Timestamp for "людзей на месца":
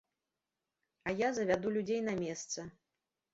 1.77-2.59